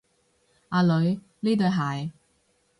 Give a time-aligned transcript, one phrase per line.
[0.69, 2.11] 阿女，呢對鞋